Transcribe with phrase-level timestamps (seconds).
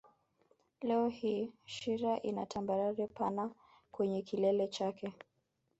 [0.81, 3.51] Leo hii Shira ina tambarare pana
[3.91, 5.13] kwenye kilele chake